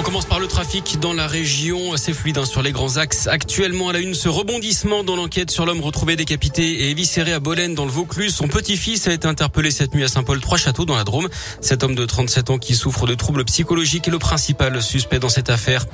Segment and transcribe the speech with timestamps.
[0.00, 1.94] On commence par le trafic dans la région.
[1.98, 3.26] C'est fluide hein, sur les grands axes.
[3.26, 7.38] Actuellement, à la une, ce rebondissement dans l'enquête sur l'homme retrouvé décapité et éviscéré à
[7.38, 8.34] Bolène dans le Vaucluse.
[8.34, 11.28] Son petit-fils a été interpellé cette nuit à Saint-Paul-Trois-Châteaux dans la Drôme.
[11.60, 15.28] Cet homme de 37 ans qui souffre de troubles psychologiques est le principal suspect dans
[15.28, 15.84] cette affaire.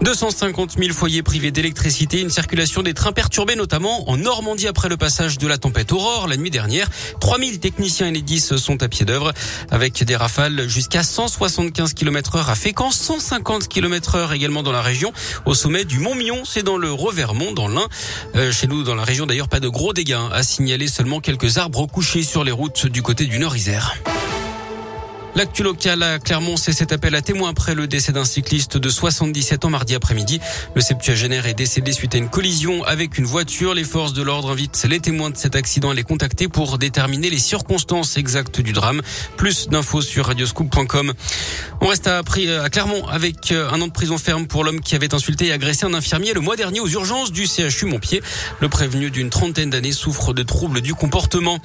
[0.00, 4.96] 250 000 foyers privés d'électricité, une circulation des trains perturbée notamment en Normandie après le
[4.96, 6.90] passage de la tempête Aurore la nuit dernière.
[7.20, 9.32] 3000 techniciens Enedis sont à pied d'œuvre
[9.70, 14.72] avec des rafales jusqu'à 175 km heure à Fécamp, 150 50 km heure également dans
[14.72, 15.12] la région.
[15.44, 17.86] Au sommet du Mont Mion, c'est dans le Revermont, dans l'Ain.
[18.34, 20.16] Euh, chez nous, dans la région d'ailleurs, pas de gros dégâts.
[20.32, 23.94] À signaler seulement quelques arbres couchés sur les routes du côté du Nord-Isère.
[25.34, 28.88] L'actu local à Clermont, c'est cet appel à témoins après le décès d'un cycliste de
[28.90, 30.40] 77 ans mardi après-midi.
[30.74, 33.72] Le septuagénaire est décédé suite à une collision avec une voiture.
[33.72, 37.30] Les forces de l'ordre invitent les témoins de cet accident à les contacter pour déterminer
[37.30, 39.00] les circonstances exactes du drame.
[39.38, 41.14] Plus d'infos sur radioscoop.com.
[41.80, 44.94] On reste à, à Clermont avec euh, un an de prison ferme pour l'homme qui
[44.94, 48.22] avait insulté et agressé un infirmier le mois dernier aux urgences du CHU Montpied.
[48.60, 51.58] Le prévenu d'une trentaine d'années souffre de troubles du comportement.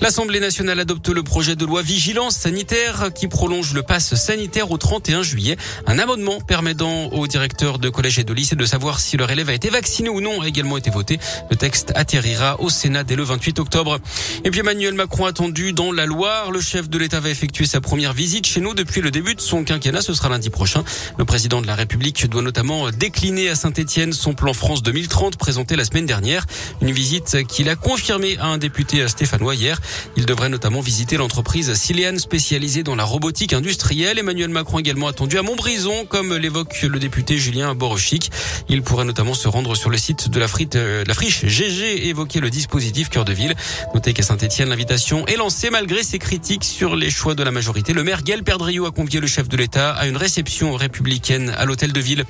[0.00, 4.78] L'Assemblée nationale adopte le projet de loi vigilance sanitaire qui prolonge le pass sanitaire au
[4.78, 5.56] 31 juillet.
[5.86, 9.48] Un amendement permettant aux directeurs de collèges et de lycées de savoir si leur élève
[9.48, 11.18] a été vacciné ou non a également été voté.
[11.50, 13.98] Le texte atterrira au Sénat dès le 28 octobre.
[14.44, 16.50] Et puis Emmanuel Macron attendu dans la Loire.
[16.50, 19.40] Le chef de l'État va effectuer sa première visite chez nous depuis le début de
[19.40, 20.02] son quinquennat.
[20.02, 20.84] Ce sera lundi prochain.
[21.18, 25.76] Le président de la République doit notamment décliner à Saint-Etienne son plan France 2030 présenté
[25.76, 26.46] la semaine dernière.
[26.80, 29.80] Une visite qu'il a confirmée à un député stéphanois hier.
[30.16, 34.18] Il devrait notamment visiter l'entreprise Sileane spécialisée dans la robotique industrielle.
[34.18, 38.30] Emmanuel Macron également attendu à Montbrison, comme l'évoque le député Julien Borochic.
[38.68, 42.04] Il pourrait notamment se rendre sur le site de la, frite, euh, la friche GG
[42.04, 43.54] et évoquer le dispositif cœur de ville.
[43.94, 47.92] Notez qu'à Saint-Etienne, l'invitation est lancée malgré ses critiques sur les choix de la majorité.
[47.92, 51.64] Le maire Gaël Perdriau a convié le chef de l'État à une réception républicaine à
[51.64, 52.24] l'hôtel de ville.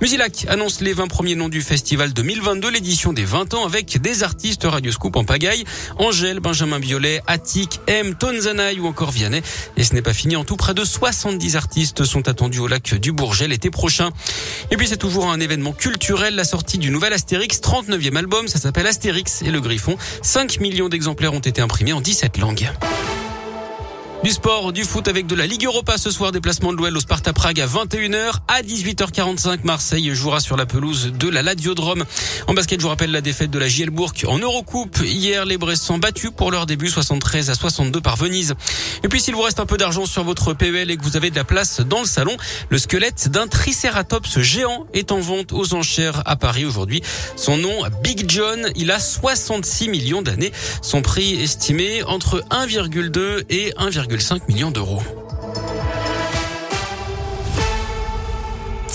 [0.00, 4.22] Musilac annonce les 20 premiers noms du festival 2022, l'édition des 20 ans avec des
[4.22, 5.64] artistes Radioscoop en pagaille.
[5.98, 9.42] Angèle, Benjamin Biolay, Attic, M, Tonzanaï ou encore Vianney.
[9.76, 12.94] Et ce n'est pas fini en tout, près de 70 artistes sont attendus au lac
[12.94, 14.10] du Bourget l'été prochain.
[14.70, 18.58] Et puis c'est toujours un événement culturel, la sortie du nouvel Astérix, 39e album, ça
[18.58, 19.96] s'appelle Astérix et le Griffon.
[20.22, 22.70] 5 millions d'exemplaires ont été imprimés en 17 langues.
[24.22, 26.30] Du sport, du foot avec de la Ligue Europa ce soir.
[26.30, 28.34] Déplacement de l'OL au Sparta Prague à 21h.
[28.46, 32.04] À 18h45, Marseille jouera sur la pelouse de la Ladiodrome.
[32.46, 33.90] En basket, je vous rappelle la défaite de la JL
[34.28, 34.98] en Eurocoupe.
[35.02, 38.54] Hier, les Bressans battus pour leur début 73 à 62 par Venise.
[39.02, 41.30] Et puis, s'il vous reste un peu d'argent sur votre PEL et que vous avez
[41.30, 42.36] de la place dans le salon,
[42.68, 47.02] le squelette d'un Triceratops géant est en vente aux enchères à Paris aujourd'hui.
[47.34, 50.52] Son nom, Big John, il a 66 millions d'années.
[50.80, 54.11] Son prix estimé entre 1,2 et 1,5
[54.48, 55.02] millions d'euros.